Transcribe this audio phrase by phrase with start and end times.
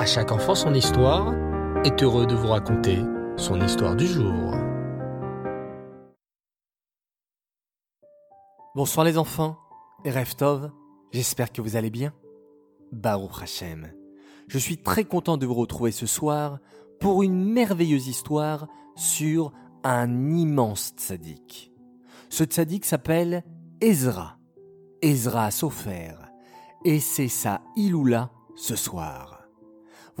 [0.00, 1.34] À chaque enfant son histoire
[1.84, 3.00] est heureux de vous raconter
[3.36, 4.54] son histoire du jour.
[8.74, 9.58] Bonsoir les enfants,
[10.06, 10.70] Reftov,
[11.12, 12.14] j'espère que vous allez bien.
[12.92, 13.92] Baruch Hashem,
[14.48, 16.60] je suis très content de vous retrouver ce soir
[16.98, 19.52] pour une merveilleuse histoire sur
[19.84, 21.72] un immense tzaddik.
[22.30, 23.44] Ce tzaddik s'appelle
[23.82, 24.38] Ezra,
[25.02, 26.14] Ezra Sofer,
[26.86, 29.39] et c'est sa Iloula ce soir.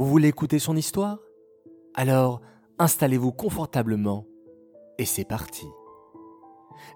[0.00, 1.18] Vous voulez écouter son histoire?
[1.92, 2.40] Alors
[2.78, 4.24] installez-vous confortablement
[4.96, 5.66] et c'est parti.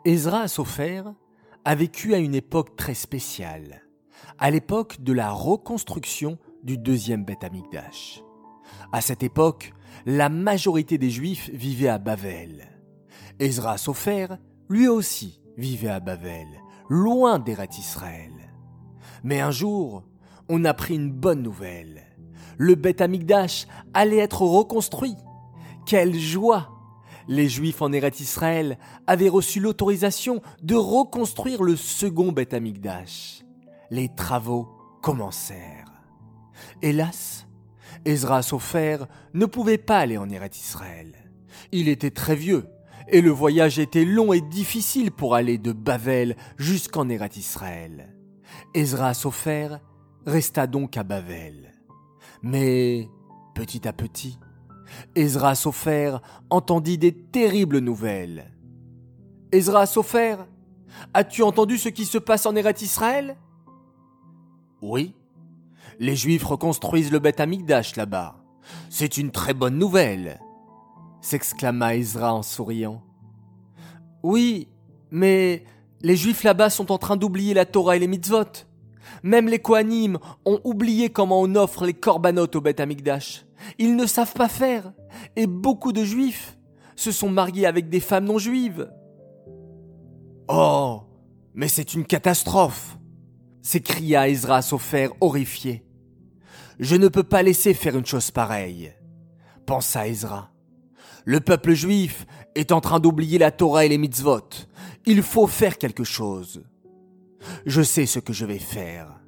[0.06, 1.02] Ezra Sofer
[1.66, 3.82] a vécu à une époque très spéciale,
[4.38, 8.24] à l'époque de la reconstruction du deuxième Beth Amikdash.
[8.90, 9.74] À cette époque,
[10.06, 12.70] la majorité des Juifs vivaient à Bavel.
[13.38, 14.28] Ezra Sofer,
[14.70, 16.48] lui aussi, vivait à Bavel,
[16.88, 18.32] loin d'Eret Israël.
[19.22, 20.04] Mais un jour,
[20.48, 22.02] on a pris une bonne nouvelle.
[22.58, 25.16] Le Beth Amikdash allait être reconstruit.
[25.86, 26.70] Quelle joie
[27.28, 33.44] Les Juifs en Eret Israël avaient reçu l'autorisation de reconstruire le second Beth Amikdash.
[33.90, 34.68] Les travaux
[35.02, 35.92] commencèrent.
[36.82, 37.46] Hélas,
[38.04, 38.98] Ezra Sofer
[39.32, 41.14] ne pouvait pas aller en Eret Israël.
[41.72, 42.66] Il était très vieux
[43.08, 48.14] et le voyage était long et difficile pour aller de Bavel jusqu'en Eret Israël.
[48.74, 49.76] Ezra Sofer
[50.26, 51.72] resta donc à Bavel.
[52.42, 53.08] Mais,
[53.54, 54.38] petit à petit,
[55.14, 56.16] Ezra Sofer
[56.50, 58.52] entendit des terribles nouvelles.
[59.52, 60.36] Ezra Sofer,
[61.12, 63.36] as-tu entendu ce qui se passe en Eret Israël?
[64.82, 65.14] Oui.
[65.98, 68.36] Les Juifs reconstruisent le Beth Amikdash là-bas.
[68.90, 70.40] C'est une très bonne nouvelle,
[71.20, 73.02] s'exclama Ezra en souriant.
[74.22, 74.68] Oui,
[75.10, 75.64] mais
[76.00, 78.66] les Juifs là-bas sont en train d'oublier la Torah et les mitzvot.
[79.22, 83.46] Même les Kohanim ont oublié comment on offre les korbanot au Beth Amikdash.
[83.78, 84.92] Ils ne savent pas faire.
[85.36, 86.58] Et beaucoup de Juifs
[86.96, 88.90] se sont mariés avec des femmes non juives.
[90.48, 91.02] Oh,
[91.54, 92.98] mais c'est une catastrophe
[93.64, 95.84] s'écria Ezra Sofer horrifié.
[96.78, 98.92] Je ne peux pas laisser faire une chose pareille,
[99.66, 100.50] pensa Ezra.
[101.24, 104.50] Le peuple juif est en train d'oublier la Torah et les mitzvot.
[105.06, 106.62] Il faut faire quelque chose.
[107.66, 109.20] Je sais ce que je vais faire,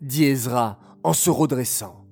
[0.00, 2.04] dit Ezra en se redressant.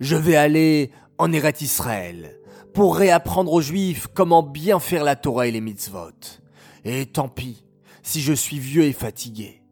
[0.00, 2.38] Je vais aller en Eret Israël
[2.72, 6.40] pour réapprendre aux Juifs comment bien faire la Torah et les mitzvot.
[6.84, 7.64] Et tant pis
[8.02, 9.62] si je suis vieux et fatigué.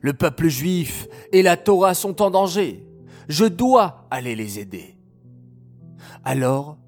[0.00, 2.86] Le peuple juif et la Torah sont en danger.
[3.28, 4.96] Je dois aller les aider.
[6.24, 6.78] Alors,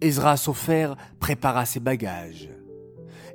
[0.00, 2.48] Ezra Sofer prépara ses bagages.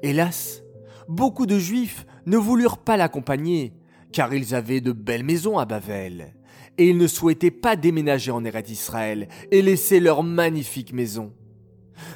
[0.04, 0.62] Hélas,
[1.08, 3.74] beaucoup de Juifs ne voulurent pas l'accompagner,
[4.12, 6.34] car ils avaient de belles maisons à Bavel,
[6.78, 11.34] et ils ne souhaitaient pas déménager en Eretz Israël et laisser leur magnifique maison.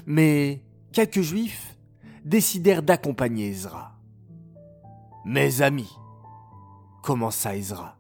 [0.06, 1.78] Mais quelques Juifs
[2.26, 3.96] décidèrent d'accompagner Ezra.
[5.26, 5.94] Mes amis,
[7.04, 7.98] commença Ezra,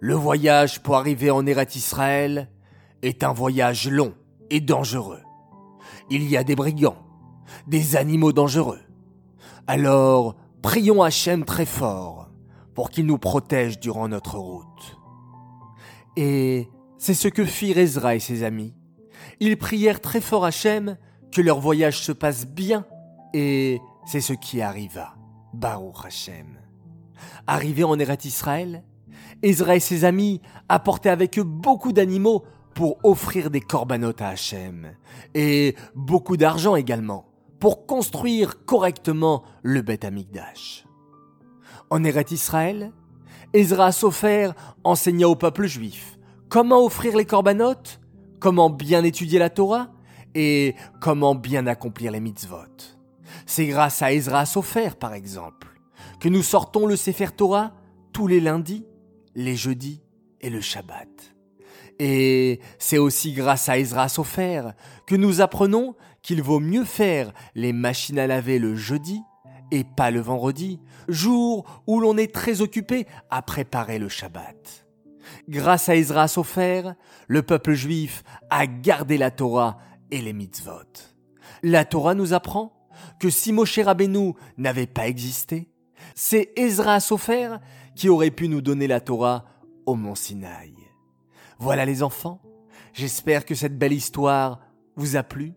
[0.00, 2.50] le voyage pour arriver en Eretz Israël
[3.02, 4.14] est un voyage long
[4.50, 5.22] et dangereux.
[6.10, 6.98] Il y a des brigands,
[7.66, 8.80] des animaux dangereux.
[9.66, 12.28] Alors, prions Hachem très fort
[12.74, 14.98] pour qu'il nous protège durant notre route.
[16.16, 18.74] Et c'est ce que firent Ezra et ses amis.
[19.40, 20.98] Ils prièrent très fort Hachem
[21.32, 22.84] que leur voyage se passe bien,
[23.32, 25.14] et c'est ce qui arriva.
[25.54, 26.58] Baruch Hachem.
[27.46, 28.84] Arrivés en Eret Israël,
[29.42, 32.44] Ezra et ses amis apportaient avec eux beaucoup d'animaux
[32.74, 34.92] pour offrir des corbanotes à Hachem,
[35.34, 37.26] et beaucoup d'argent également,
[37.64, 40.84] pour construire correctement le Beth Amikdash.
[41.88, 42.92] En Eret Israël,
[43.54, 44.50] Ezra Sofer
[44.84, 46.18] enseigna au peuple juif
[46.50, 48.02] comment offrir les corbanotes,
[48.38, 49.88] comment bien étudier la Torah,
[50.34, 52.98] et comment bien accomplir les mitzvot.
[53.46, 55.68] C'est grâce à Ezra Sofer, par exemple,
[56.20, 57.72] que nous sortons le Sefer Torah
[58.12, 58.84] tous les lundis,
[59.34, 60.02] les jeudis
[60.42, 61.33] et le Shabbat.
[61.98, 64.70] Et c'est aussi grâce à Ezra Sofer
[65.06, 69.20] que nous apprenons qu'il vaut mieux faire les machines à laver le jeudi
[69.70, 74.86] et pas le vendredi, jour où l'on est très occupé à préparer le Shabbat.
[75.48, 76.92] Grâce à Ezra Sofer,
[77.28, 79.78] le peuple juif a gardé la Torah
[80.10, 80.70] et les mitzvot.
[81.62, 82.72] La Torah nous apprend
[83.18, 85.68] que si Moshe Rabbeinu n'avait pas existé,
[86.14, 87.56] c'est Ezra Sofer
[87.96, 89.44] qui aurait pu nous donner la Torah
[89.86, 90.83] au mont Sinaï.
[91.58, 92.40] Voilà les enfants,
[92.92, 94.60] j'espère que cette belle histoire
[94.96, 95.54] vous a plu.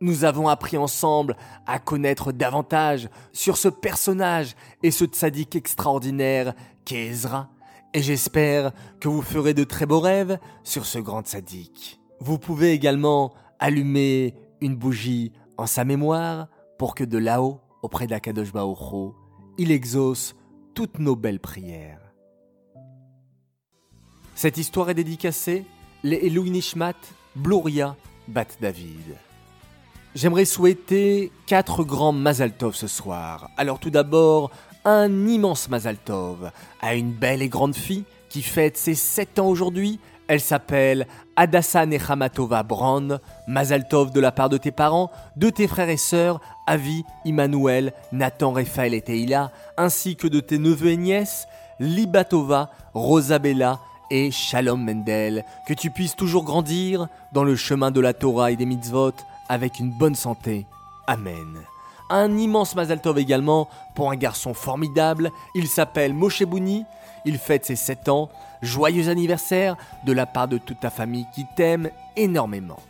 [0.00, 1.36] Nous avons appris ensemble
[1.66, 6.54] à connaître davantage sur ce personnage et ce tzaddik extraordinaire
[6.84, 7.50] qu'est Ezra,
[7.92, 12.00] et j'espère que vous ferez de très beaux rêves sur ce grand tzaddik.
[12.20, 16.48] Vous pouvez également allumer une bougie en sa mémoire
[16.78, 19.14] pour que de là-haut, auprès d'Akadosh Baruch
[19.58, 20.34] il exauce
[20.74, 21.99] toutes nos belles prières.
[24.34, 25.64] Cette histoire est dédicacée
[26.02, 26.94] les Elou Nishmat
[27.36, 27.96] Bluria
[28.28, 29.16] Bat David.
[30.14, 33.50] J'aimerais souhaiter quatre grands Mazaltov ce soir.
[33.56, 34.50] Alors tout d'abord,
[34.84, 36.50] un immense Mazaltov
[36.80, 40.00] à une belle et grande fille qui fête ses 7 ans aujourd'hui.
[40.26, 41.06] Elle s'appelle
[41.36, 43.20] Adassa Nechamatova Brand.
[43.46, 48.52] Mazaltov de la part de tes parents, de tes frères et sœurs, Avi, Immanuel, Nathan,
[48.52, 51.46] Raphaël et Teila, ainsi que de tes neveux et nièces,
[51.78, 53.80] Libatova, Rosabella,
[54.10, 58.56] et Shalom Mendel, que tu puisses toujours grandir dans le chemin de la Torah et
[58.56, 59.12] des mitzvot
[59.48, 60.66] avec une bonne santé.
[61.06, 61.60] Amen.
[62.10, 65.30] Un immense Mazal Tov également pour un garçon formidable.
[65.54, 66.84] Il s'appelle Moshe Bouni.
[67.24, 68.28] Il fête ses 7 ans.
[68.62, 72.80] Joyeux anniversaire de la part de toute ta famille qui t'aime énormément.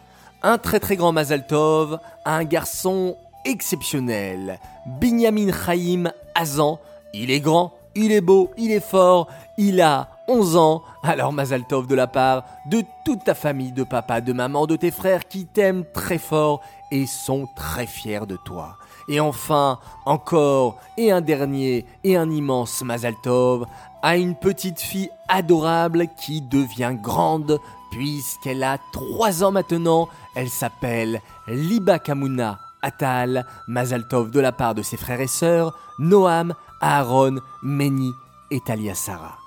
[0.43, 4.58] Un très très grand Mazal Tov un garçon exceptionnel.
[4.87, 6.81] Binyamin Chaim Azan.
[7.12, 9.28] Il est grand, il est beau, il est fort,
[9.58, 10.82] il a 11 ans.
[11.03, 14.93] Alors Mazaltov de la part de toute ta famille, de papa, de maman, de tes
[14.93, 16.61] frères qui t'aiment très fort
[16.93, 18.77] et sont très fiers de toi.
[19.09, 23.67] Et enfin, encore, et un dernier, et un immense Mazaltov
[24.03, 27.59] à une petite fille adorable qui devient grande
[27.91, 30.09] puisqu'elle a 3 ans maintenant.
[30.37, 36.55] Elle s'appelle Liba Kamuna Atal, Mazaltov de la part de ses frères et sœurs, Noam,
[36.81, 38.12] Aaron, Meni
[38.53, 39.39] et Talia Sarah.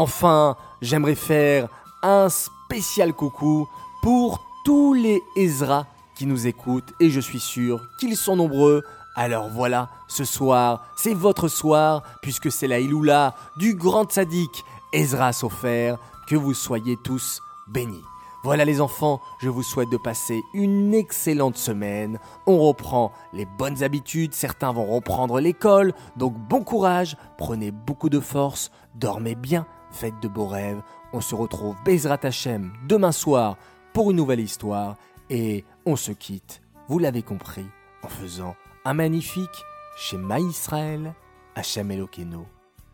[0.00, 1.68] Enfin, j'aimerais faire
[2.02, 3.68] un spécial coucou
[4.00, 8.82] pour tous les Ezra qui nous écoutent et je suis sûr qu'ils sont nombreux.
[9.14, 14.64] Alors voilà, ce soir, c'est votre soir puisque c'est la Iloula du grand sadique
[14.94, 15.96] Ezra Sofer.
[16.26, 18.04] Que vous soyez tous bénis.
[18.42, 22.18] Voilà les enfants, je vous souhaite de passer une excellente semaine.
[22.46, 28.18] On reprend les bonnes habitudes, certains vont reprendre l'école, donc bon courage, prenez beaucoup de
[28.18, 30.82] force, dormez bien faites de beaux rêves.
[31.12, 33.56] On se retrouve Bezrat Hashem demain soir
[33.92, 34.96] pour une nouvelle histoire
[35.28, 37.66] et on se quitte, vous l'avez compris,
[38.02, 39.64] en faisant un magnifique
[39.96, 41.14] Shema Israël,
[41.54, 42.44] Hashem Elokeinu,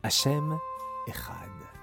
[0.02, 0.58] Hashem
[1.06, 1.75] Echad.